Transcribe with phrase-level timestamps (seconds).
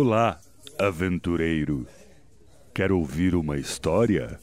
[0.00, 0.38] Olá,
[0.78, 1.84] aventureiro.
[2.72, 4.38] Quer ouvir uma história?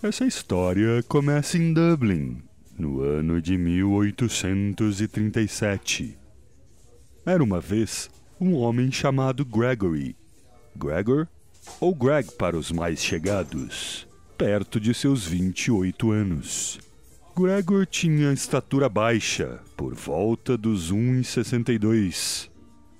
[0.00, 2.40] Essa história começa em Dublin,
[2.78, 6.16] no ano de 1837.
[7.26, 8.08] Era uma vez
[8.40, 10.14] um homem chamado Gregory.
[10.76, 11.26] Gregor,
[11.80, 14.06] ou Greg para os mais chegados,
[14.38, 16.78] perto de seus 28 anos.
[17.36, 22.48] Gregor tinha estatura baixa, por volta dos 1,62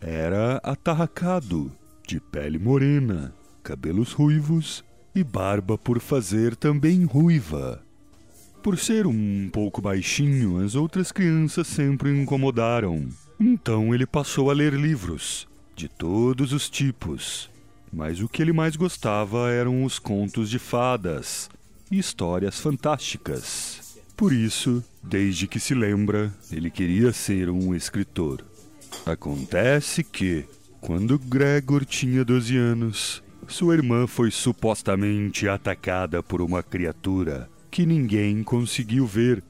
[0.01, 1.71] era atarracado,
[2.07, 4.83] de pele morena, cabelos ruivos
[5.15, 7.83] e barba por fazer também ruiva.
[8.63, 13.09] Por ser um pouco baixinho, as outras crianças sempre o incomodaram.
[13.39, 17.51] Então ele passou a ler livros, de todos os tipos.
[17.93, 21.51] Mas o que ele mais gostava eram os contos de fadas
[21.91, 23.99] e histórias fantásticas.
[24.17, 28.45] Por isso, desde que se lembra, ele queria ser um escritor.
[29.07, 30.45] Acontece que,
[30.81, 38.43] quando Gregor tinha 12 anos, sua irmã foi supostamente atacada por uma criatura que ninguém
[38.43, 39.43] conseguiu ver,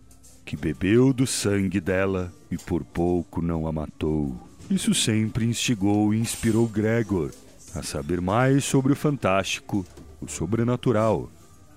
[0.45, 4.34] que bebeu do sangue dela e por pouco não a matou.
[4.70, 7.31] Isso sempre instigou e inspirou Gregor
[7.75, 9.87] a saber mais sobre o fantástico,
[10.20, 11.31] o sobrenatural.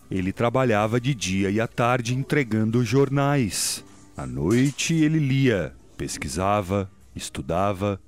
[0.09, 3.83] Ele trabalhava de dia e à tarde entregando jornais.
[4.15, 7.99] À noite ele lia, pesquisava Estudava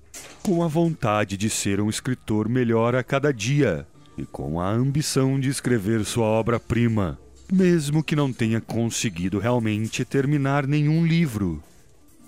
[0.42, 5.40] com a vontade de ser um escritor melhor a cada dia e com a ambição
[5.40, 7.20] de escrever sua obra-prima,
[7.52, 11.62] mesmo que não tenha conseguido realmente terminar nenhum livro.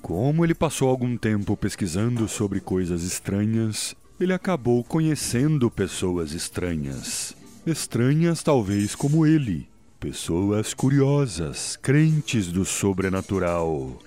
[0.01, 7.35] Como ele passou algum tempo pesquisando sobre coisas estranhas, ele acabou conhecendo pessoas estranhas.
[7.65, 9.67] Estranhas, talvez como ele.
[9.99, 13.99] Pessoas curiosas, crentes do sobrenatural.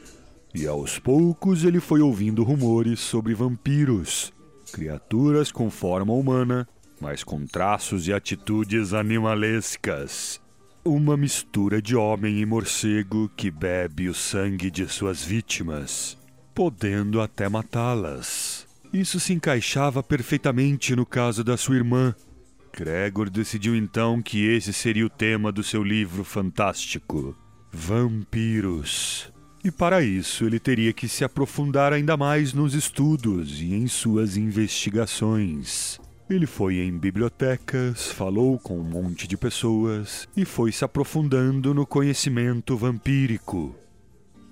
[0.54, 4.32] E aos poucos ele foi ouvindo rumores sobre vampiros,
[4.72, 6.68] criaturas com forma humana,
[7.00, 10.40] mas com traços e atitudes animalescas.
[10.84, 16.18] Uma mistura de homem e morcego que bebe o sangue de suas vítimas,
[16.54, 18.66] podendo até matá-las.
[18.92, 22.14] Isso se encaixava perfeitamente no caso da sua irmã.
[22.72, 27.36] Gregor decidiu então que esse seria o tema do seu livro fantástico:
[27.72, 29.30] Vampiros.
[29.62, 34.36] E para isso ele teria que se aprofundar ainda mais nos estudos e em suas
[34.36, 36.00] investigações.
[36.30, 41.84] Ele foi em bibliotecas, falou com um monte de pessoas e foi se aprofundando no
[41.84, 43.74] conhecimento vampírico.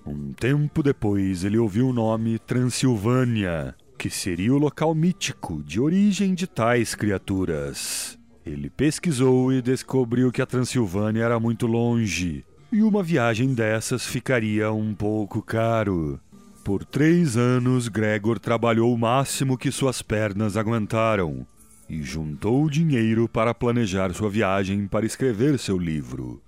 [0.05, 6.35] Um tempo depois ele ouviu o nome Transilvânia, que seria o local mítico de origem
[6.35, 8.19] de tais criaturas.
[8.45, 14.71] Ele pesquisou e descobriu que a Transilvânia era muito longe e uma viagem dessas ficaria
[14.73, 16.21] um pouco caro.
[16.63, 21.47] Por três anos, Gregor trabalhou o máximo que suas pernas aguentaram
[21.89, 26.43] e juntou dinheiro para planejar sua viagem para escrever seu livro.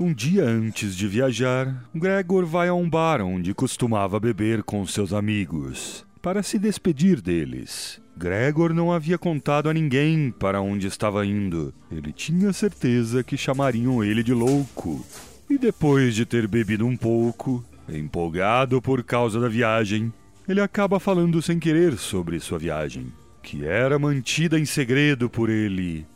[0.00, 5.12] Um dia antes de viajar, Gregor vai a um bar onde costumava beber com seus
[5.12, 7.98] amigos, para se despedir deles.
[8.14, 11.72] Gregor não havia contado a ninguém para onde estava indo.
[11.90, 15.02] Ele tinha certeza que chamariam ele de louco.
[15.48, 20.12] E depois de ter bebido um pouco, empolgado por causa da viagem,
[20.46, 23.10] ele acaba falando sem querer sobre sua viagem,
[23.42, 26.06] que era mantida em segredo por ele.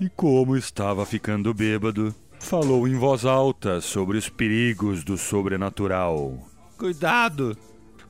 [0.00, 6.36] E como estava ficando bêbado, falou em voz alta sobre os perigos do sobrenatural.
[6.76, 7.56] Cuidado!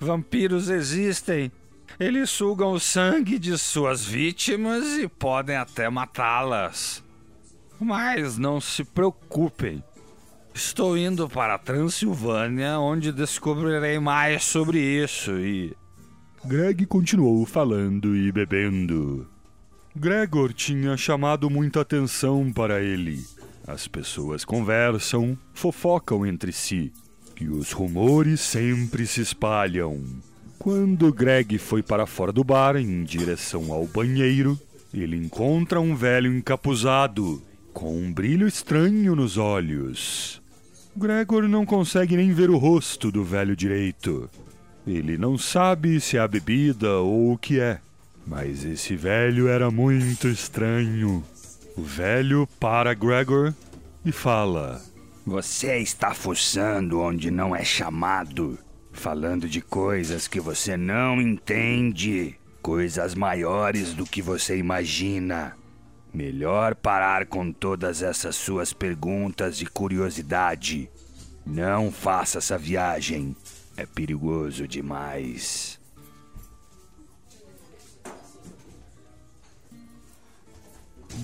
[0.02, 1.52] Vampiros existem!
[2.00, 7.04] Eles sugam o sangue de suas vítimas e podem até matá-las.
[7.78, 9.82] Mas não se preocupem.
[10.52, 15.72] Estou indo para a Transilvânia, onde descobrirei mais sobre isso e.
[16.44, 19.28] Greg continuou falando e bebendo.
[19.94, 23.24] Gregor tinha chamado muita atenção para ele.
[23.64, 26.92] As pessoas conversam, fofocam entre si,
[27.42, 30.00] e os rumores sempre se espalham.
[30.60, 34.56] Quando Greg foi para fora do bar em direção ao banheiro,
[34.94, 37.42] ele encontra um velho encapuzado,
[37.72, 40.40] com um brilho estranho nos olhos.
[40.96, 44.30] Gregor não consegue nem ver o rosto do velho direito.
[44.86, 47.80] Ele não sabe se é a bebida ou o que é,
[48.24, 51.24] mas esse velho era muito estranho.
[51.76, 53.52] O velho para Gregor
[54.04, 54.80] e fala:
[55.24, 58.58] Você está fuçando onde não é chamado
[58.92, 65.56] falando de coisas que você não entende, coisas maiores do que você imagina.
[66.12, 70.90] Melhor parar com todas essas suas perguntas e curiosidade.
[71.44, 73.34] Não faça essa viagem.
[73.76, 75.80] É perigoso demais.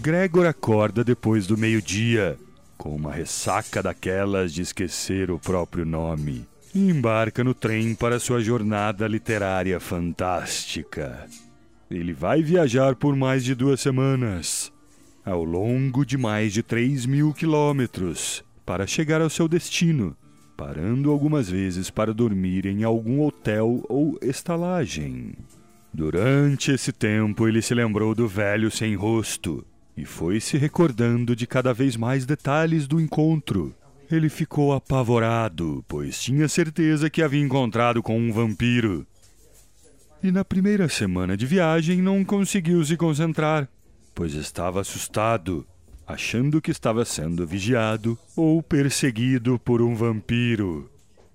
[0.00, 2.38] Gregor acorda depois do meio-dia,
[2.78, 8.40] com uma ressaca daquelas de esquecer o próprio nome, e embarca no trem para sua
[8.40, 11.26] jornada literária fantástica.
[11.90, 14.72] Ele vai viajar por mais de duas semanas,
[15.24, 20.16] ao longo de mais de 3 mil quilômetros, para chegar ao seu destino,
[20.56, 25.34] parando algumas vezes para dormir em algum hotel ou estalagem.
[25.92, 29.64] Durante esse tempo, ele se lembrou do velho sem rosto
[29.98, 33.74] e foi se recordando de cada vez mais detalhes do encontro.
[34.08, 39.04] Ele ficou apavorado, pois tinha certeza que havia encontrado com um vampiro.
[40.22, 43.68] E na primeira semana de viagem não conseguiu se concentrar,
[44.14, 45.66] pois estava assustado,
[46.06, 50.88] achando que estava sendo vigiado ou perseguido por um vampiro.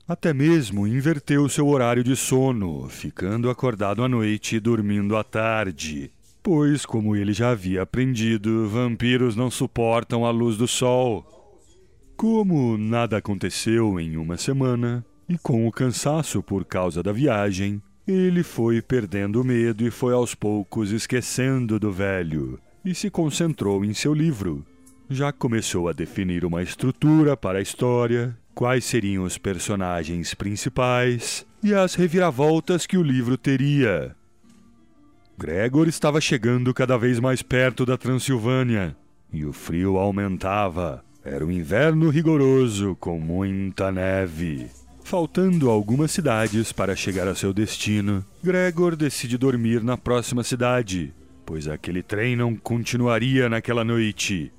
[0.08, 6.12] Até mesmo inverteu seu horário de sono, ficando acordado à noite e dormindo à tarde,
[6.44, 11.26] pois, como ele já havia aprendido, vampiros não suportam a luz do sol.
[12.18, 18.44] Como nada aconteceu em uma semana, e com o cansaço por causa da viagem, ele
[18.44, 23.94] foi perdendo o medo e foi aos poucos esquecendo do velho, e se concentrou em
[23.94, 24.66] seu livro.
[25.10, 31.74] Já começou a definir uma estrutura para a história, quais seriam os personagens principais e
[31.74, 34.16] as reviravoltas que o livro teria.
[35.44, 38.96] Gregor estava chegando cada vez mais perto da Transilvânia
[39.30, 41.04] e o frio aumentava.
[41.22, 44.68] Era um inverno rigoroso com muita neve.
[45.04, 51.14] Faltando algumas cidades para chegar a seu destino, Gregor decide dormir na próxima cidade,
[51.46, 54.50] pois aquele trem não continuaria naquela noite.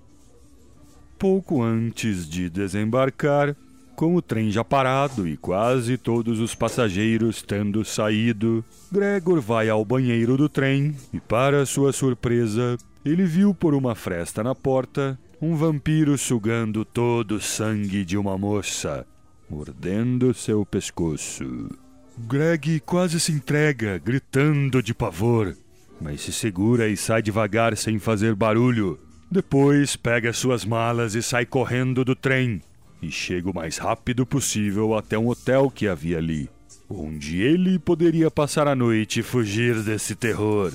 [1.19, 3.57] Pouco antes de desembarcar,
[3.95, 9.85] com o trem já parado e quase todos os passageiros tendo saído, Gregor vai ao
[9.85, 15.55] banheiro do trem e, para sua surpresa, ele viu por uma fresta na porta um
[15.55, 19.07] vampiro sugando todo o sangue de uma moça,
[19.49, 21.69] mordendo seu pescoço.
[22.17, 25.57] Greg quase se entrega, gritando de pavor,
[26.01, 28.99] mas se segura e sai devagar sem fazer barulho.
[29.31, 32.61] Depois pega suas malas e sai correndo do trem
[33.05, 36.49] e chega o mais rápido possível até um hotel que havia ali,
[36.89, 40.73] onde ele poderia passar a noite e fugir desse terror.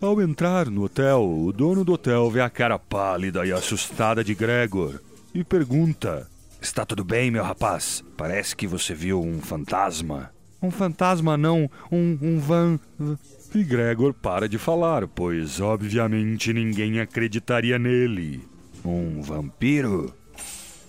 [0.00, 4.34] Ao entrar no hotel, o dono do hotel vê a cara pálida e assustada de
[4.34, 5.00] Gregor
[5.34, 6.28] e pergunta:
[6.60, 8.04] Está tudo bem, meu rapaz?
[8.16, 10.30] Parece que você viu um fantasma.
[10.60, 12.78] Um fantasma não, um, um van.
[13.54, 18.42] E Gregor para de falar, pois obviamente ninguém acreditaria nele.
[18.84, 20.14] Um vampiro?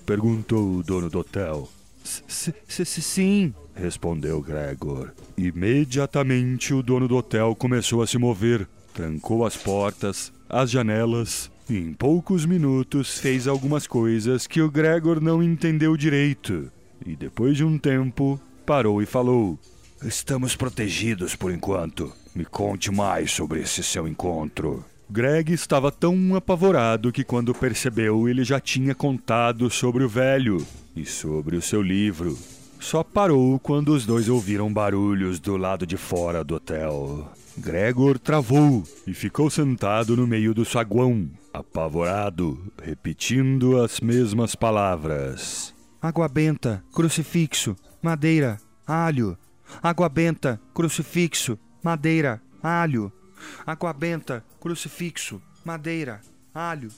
[0.07, 1.69] Perguntou o dono do hotel.
[2.01, 5.11] Sim, respondeu Gregor.
[5.37, 11.75] Imediatamente o dono do hotel começou a se mover, trancou as portas, as janelas e
[11.77, 16.71] em poucos minutos fez algumas coisas que o Gregor não entendeu direito.
[17.05, 19.59] E depois de um tempo, parou e falou:
[20.01, 22.13] Estamos protegidos por enquanto.
[22.33, 24.85] Me conte mais sobre esse seu encontro.
[25.09, 30.65] Greg estava tão apavorado que, quando percebeu, ele já tinha contado sobre o velho
[30.95, 32.37] e sobre o seu livro.
[32.79, 37.31] Só parou quando os dois ouviram barulhos do lado de fora do hotel.
[37.57, 46.27] Gregor travou e ficou sentado no meio do saguão, apavorado, repetindo as mesmas palavras: Água
[46.27, 49.37] benta, crucifixo, madeira, alho.
[49.81, 53.11] Água benta, crucifixo, madeira, alho.
[53.65, 56.21] Água benta, crucifixo, madeira,
[56.53, 56.89] alho.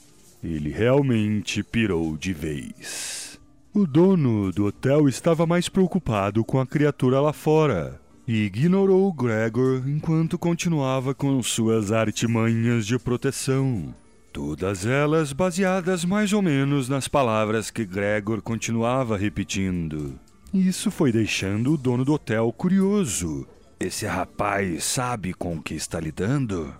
[0.42, 3.38] Ele realmente pirou de vez.
[3.72, 9.82] O dono do hotel estava mais preocupado com a criatura lá fora e ignorou Gregor
[9.88, 13.94] enquanto continuava com suas artimanhas de proteção.
[14.32, 20.18] Todas elas baseadas mais ou menos nas palavras que Gregor continuava repetindo.
[20.54, 23.46] Isso foi deixando o dono do hotel curioso.
[23.80, 26.70] Esse rapaz sabe com o que está lidando?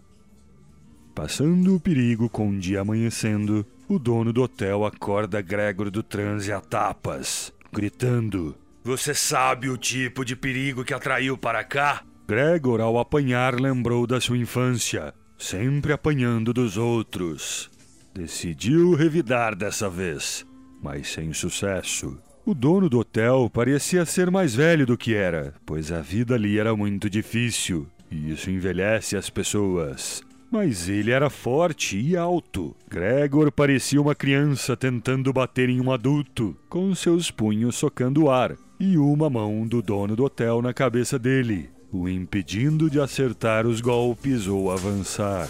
[1.15, 6.53] Passando o perigo com o dia amanhecendo, o dono do hotel acorda Gregor do transe
[6.53, 8.55] a tapas, gritando:
[8.85, 12.03] Você sabe o tipo de perigo que atraiu para cá?
[12.29, 17.71] Gregor, ao apanhar, lembrou da sua infância, sempre apanhando dos outros.
[18.13, 20.45] Decidiu revidar dessa vez,
[20.83, 22.19] mas sem sucesso.
[22.51, 26.59] O dono do hotel parecia ser mais velho do que era, pois a vida ali
[26.59, 30.21] era muito difícil, e isso envelhece as pessoas.
[30.51, 32.75] Mas ele era forte e alto.
[32.89, 38.57] Gregor parecia uma criança tentando bater em um adulto, com seus punhos socando o ar.
[38.81, 43.81] e uma mão do dono do hotel na cabeça dele, o impedindo de acertar os
[43.81, 45.49] golpes ou avançar.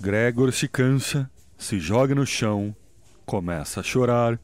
[0.00, 2.74] Gregor se cansa, se joga no chão,
[3.24, 4.36] começa a chorar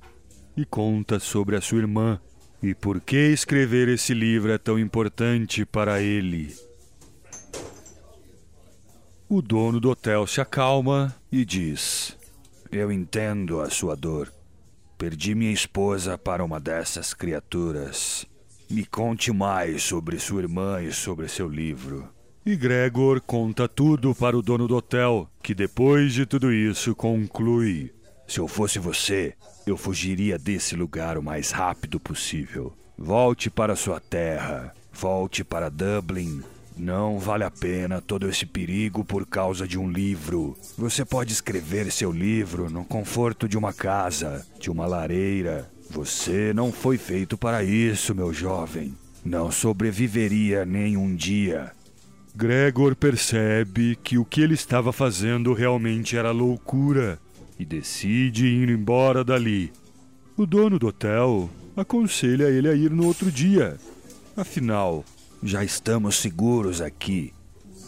[0.56, 2.20] e conta sobre a sua irmã
[2.62, 6.54] e por que escrever esse livro é tão importante para ele.
[9.28, 12.16] O dono do hotel se acalma e diz:
[12.70, 14.32] Eu entendo a sua dor.
[14.96, 18.24] Perdi minha esposa para uma dessas criaturas.
[18.70, 22.08] Me conte mais sobre sua irmã e sobre seu livro.
[22.44, 27.92] E Gregor conta tudo para o dono do hotel, que depois de tudo isso conclui:
[28.26, 29.34] Se eu fosse você,
[29.66, 32.72] eu fugiria desse lugar o mais rápido possível.
[32.96, 36.40] Volte para sua terra, volte para Dublin.
[36.76, 40.56] Não vale a pena todo esse perigo por causa de um livro.
[40.78, 45.68] Você pode escrever seu livro no conforto de uma casa, de uma lareira.
[45.90, 48.94] Você não foi feito para isso, meu jovem.
[49.24, 51.72] Não sobreviveria nem um dia.
[52.34, 57.18] Gregor percebe que o que ele estava fazendo realmente era loucura
[57.58, 59.72] e decide ir embora dali.
[60.36, 63.78] O dono do hotel aconselha ele a ir no outro dia.
[64.36, 65.04] Afinal,
[65.42, 67.32] já estamos seguros aqui.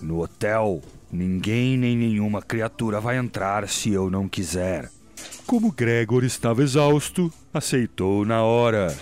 [0.01, 4.91] No hotel, ninguém nem nenhuma criatura vai entrar se eu não quiser.
[5.47, 8.97] Como Gregor estava exausto, aceitou na hora.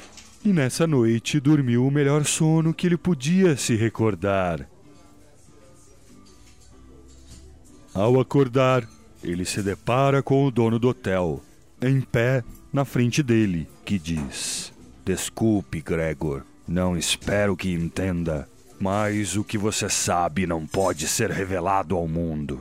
[0.45, 4.69] E nessa noite dormiu o melhor sono que ele podia se recordar.
[7.93, 8.89] Ao acordar,
[9.23, 11.43] ele se depara com o dono do hotel,
[11.81, 12.43] em pé
[12.73, 14.73] na frente dele, que diz:
[15.05, 18.49] Desculpe, Gregor, não espero que entenda,
[18.81, 22.61] mas o que você sabe não pode ser revelado ao mundo.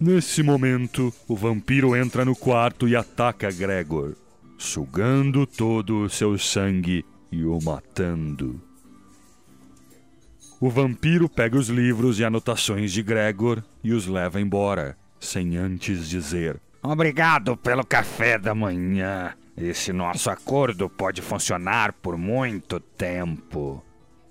[0.00, 4.16] Nesse momento, o vampiro entra no quarto e ataca Gregor,
[4.58, 8.60] sugando todo o seu sangue e o matando.
[10.60, 16.08] O vampiro pega os livros e anotações de Gregor e os leva embora, sem antes
[16.08, 19.34] dizer: Obrigado pelo café da manhã.
[19.56, 23.82] Esse nosso acordo pode funcionar por muito tempo.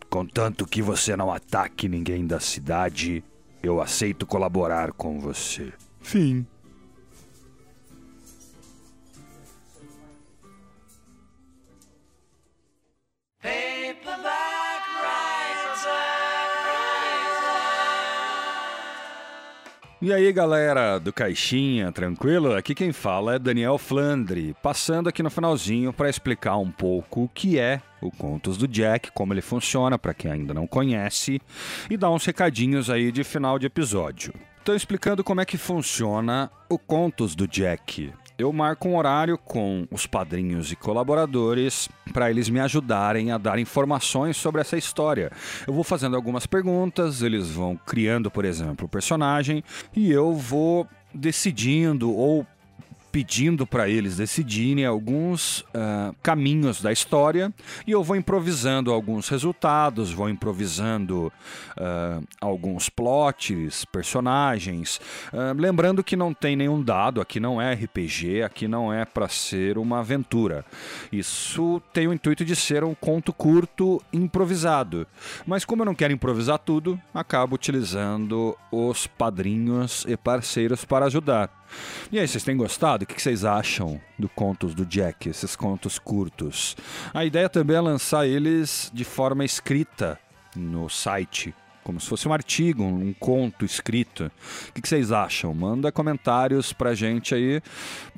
[0.09, 3.23] Contanto que você não ataque ninguém da cidade,
[3.63, 5.71] eu aceito colaborar com você.
[6.01, 6.45] Fim.
[20.03, 22.55] E aí, galera do Caixinha, tranquilo?
[22.55, 27.29] Aqui quem fala é Daniel Flandre, passando aqui no finalzinho para explicar um pouco o
[27.29, 31.39] que é o Contos do Jack, como ele funciona para quem ainda não conhece,
[31.87, 34.33] e dar uns recadinhos aí de final de episódio.
[34.57, 39.87] Estou explicando como é que funciona o Contos do Jack eu marco um horário com
[39.91, 45.31] os padrinhos e colaboradores para eles me ajudarem a dar informações sobre essa história.
[45.67, 49.63] Eu vou fazendo algumas perguntas, eles vão criando, por exemplo, o personagem
[49.95, 52.45] e eu vou decidindo ou
[53.11, 57.53] pedindo para eles decidirem alguns uh, caminhos da história
[57.85, 61.31] e eu vou improvisando alguns resultados, vou improvisando
[61.77, 64.99] uh, alguns plots, personagens.
[65.33, 69.27] Uh, lembrando que não tem nenhum dado, aqui não é RPG, aqui não é para
[69.27, 70.65] ser uma aventura.
[71.11, 75.05] Isso tem o intuito de ser um conto curto improvisado.
[75.45, 81.60] Mas como eu não quero improvisar tudo, acabo utilizando os padrinhos e parceiros para ajudar.
[82.11, 83.03] E aí, vocês têm gostado?
[83.03, 86.75] O que vocês acham do Contos do Jack, esses contos curtos?
[87.13, 90.19] A ideia também é lançar eles de forma escrita
[90.55, 94.31] no site, como se fosse um artigo, um conto escrito.
[94.69, 95.53] O que vocês acham?
[95.53, 97.61] Manda comentários pra gente aí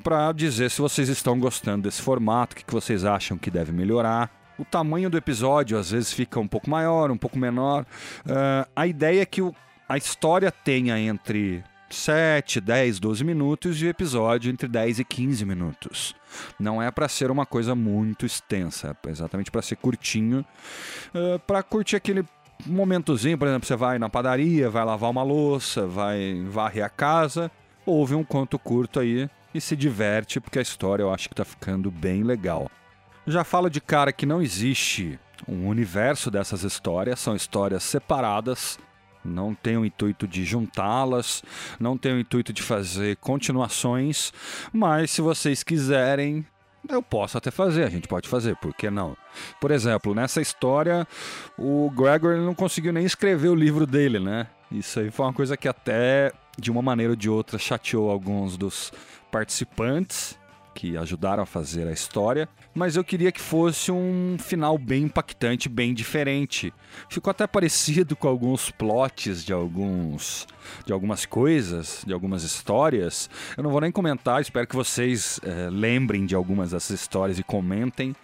[0.02, 4.30] pra dizer se vocês estão gostando desse formato, o que vocês acham que deve melhorar.
[4.58, 7.84] O tamanho do episódio às vezes fica um pouco maior, um pouco menor.
[8.24, 9.54] Uh, a ideia é que o,
[9.88, 11.64] a história tenha entre
[11.94, 16.14] 7, 10, 12 minutos e o episódio entre 10 e 15 minutos.
[16.58, 20.44] Não é para ser uma coisa muito extensa, é exatamente para ser curtinho,
[21.14, 22.24] uh, para curtir aquele
[22.66, 27.50] momentozinho, por exemplo, você vai na padaria, vai lavar uma louça, vai varrer a casa,
[27.86, 31.44] ouve um conto curto aí e se diverte, porque a história eu acho que tá
[31.44, 32.70] ficando bem legal.
[33.26, 38.78] Já falo de cara que não existe um universo dessas histórias, são histórias separadas
[39.24, 41.42] não tem o intuito de juntá-las,
[41.80, 44.32] não tem o intuito de fazer continuações,
[44.72, 46.44] mas se vocês quiserem,
[46.88, 49.16] eu posso até fazer, a gente pode fazer, por que não?
[49.60, 51.06] Por exemplo, nessa história,
[51.58, 54.46] o Gregor não conseguiu nem escrever o livro dele, né?
[54.70, 58.56] Isso aí foi uma coisa que até, de uma maneira ou de outra, chateou alguns
[58.56, 58.92] dos
[59.30, 60.38] participantes.
[60.74, 65.68] Que ajudaram a fazer a história, mas eu queria que fosse um final bem impactante,
[65.68, 66.72] bem diferente.
[67.08, 70.46] Ficou até parecido com alguns plots de alguns
[70.86, 73.28] de algumas coisas, de algumas histórias.
[73.56, 77.42] Eu não vou nem comentar, espero que vocês é, lembrem de algumas dessas histórias e
[77.42, 78.16] comentem.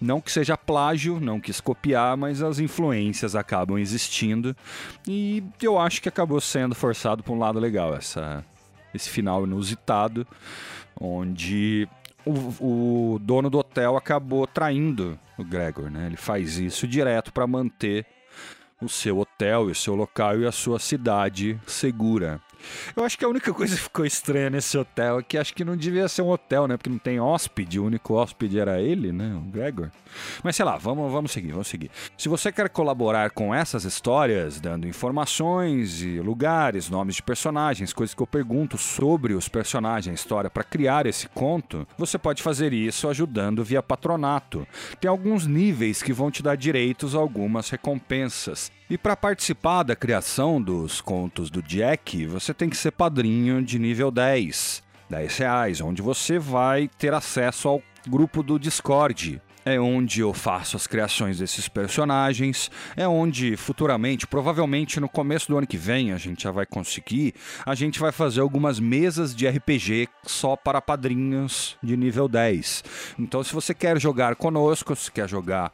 [0.00, 4.56] Não que seja plágio, não quis copiar, mas as influências acabam existindo
[5.06, 8.44] e eu acho que acabou sendo forçado por um lado legal essa
[8.94, 10.26] esse final inusitado,
[10.98, 11.88] onde
[12.28, 16.06] o, o, dono do hotel acabou traindo o Gregor, né?
[16.06, 18.06] Ele faz isso direto para manter
[18.80, 22.40] o seu hotel o seu local e a sua cidade segura.
[22.96, 25.64] Eu acho que a única coisa que ficou estranha nesse hotel é que acho que
[25.64, 26.76] não devia ser um hotel, né?
[26.76, 29.34] Porque não tem hóspede, o único hóspede era ele, né?
[29.34, 29.90] O Gregor.
[30.42, 31.90] Mas sei lá, vamos, vamos seguir, vamos seguir.
[32.16, 38.14] Se você quer colaborar com essas histórias, dando informações e lugares, nomes de personagens, coisas
[38.14, 43.08] que eu pergunto sobre os personagens, história, para criar esse conto, você pode fazer isso
[43.08, 44.66] ajudando via patronato.
[45.00, 48.70] Tem alguns níveis que vão te dar direitos a algumas recompensas.
[48.90, 53.78] E para participar da criação dos contos do Jack, você tem que ser padrinho de
[53.78, 54.82] nível 10.
[55.10, 60.76] 10 reais, onde você vai ter acesso ao grupo do Discord, é onde eu faço
[60.76, 66.16] as criações desses personagens, é onde futuramente, provavelmente no começo do ano que vem, a
[66.16, 67.34] gente já vai conseguir,
[67.66, 72.84] a gente vai fazer algumas mesas de RPG só para padrinhos de nível 10.
[73.18, 75.72] Então, se você quer jogar conosco, se quer jogar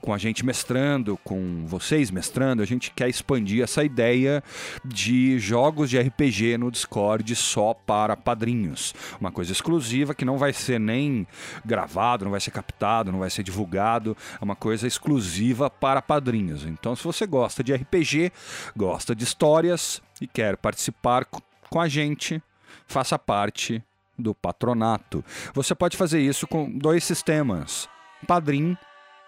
[0.00, 4.42] com a gente mestrando, com vocês mestrando, a gente quer expandir essa ideia
[4.84, 8.94] de jogos de RPG no Discord só para padrinhos.
[9.20, 11.26] Uma coisa exclusiva que não vai ser nem
[11.64, 16.64] gravado, não vai ser captado, não vai ser divulgado, é uma coisa exclusiva para padrinhos.
[16.64, 18.32] Então, se você gosta de RPG,
[18.76, 22.42] gosta de histórias e quer participar com a gente,
[22.86, 23.82] faça parte
[24.18, 25.24] do patronato.
[25.54, 27.88] Você pode fazer isso com dois sistemas:
[28.26, 28.76] Padrim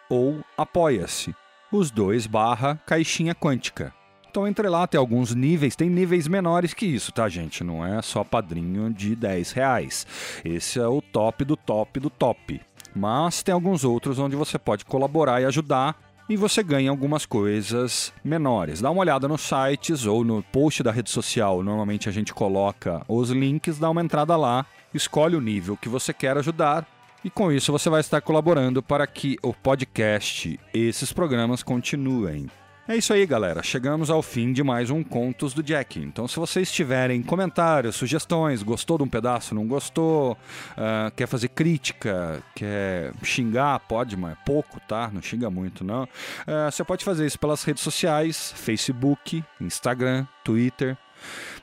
[0.08, 1.34] ou Apoia-se.
[1.70, 3.92] Os dois barra caixinha quântica.
[4.30, 7.64] Então entre lá, tem alguns níveis, tem níveis menores que isso, tá, gente?
[7.64, 10.06] Não é só padrinho de 10 reais.
[10.44, 12.60] Esse é o top do top do top.
[12.94, 15.96] Mas tem alguns outros onde você pode colaborar e ajudar
[16.28, 18.80] e você ganha algumas coisas menores.
[18.80, 23.02] Dá uma olhada nos sites ou no post da rede social, normalmente a gente coloca
[23.08, 26.86] os links, dá uma entrada lá, escolhe o nível que você quer ajudar
[27.24, 32.48] e com isso você vai estar colaborando para que o podcast e esses programas continuem.
[32.90, 33.62] É isso aí, galera.
[33.62, 36.00] Chegamos ao fim de mais um Contos do Jack.
[36.00, 41.48] Então, se vocês tiverem comentários, sugestões, gostou de um pedaço, não gostou, uh, quer fazer
[41.48, 45.10] crítica, quer xingar, pode, mas é pouco, tá?
[45.12, 46.04] Não xinga muito, não.
[46.04, 50.96] Uh, você pode fazer isso pelas redes sociais: Facebook, Instagram, Twitter.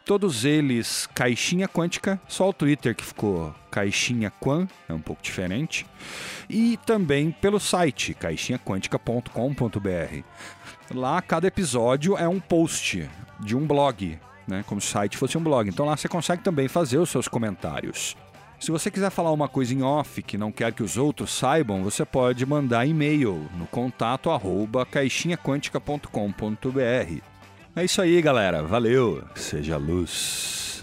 [0.06, 5.84] Todos eles caixinha quântica, só o Twitter que ficou caixinha quan, é um pouco diferente.
[6.48, 10.24] E também pelo site caixinhaquântica.com.br.
[10.94, 14.64] Lá, cada episódio é um post de um blog, né?
[14.68, 15.68] Como se o site fosse um blog.
[15.68, 18.16] Então lá você consegue também fazer os seus comentários.
[18.60, 21.84] Se você quiser falar uma coisa em off que não quer que os outros saibam,
[21.84, 27.35] você pode mandar e-mail no contato arroba caixinhaquântica.com.br.
[27.76, 28.64] É isso aí, galera.
[28.64, 29.22] Valeu.
[29.36, 30.75] Seja luz.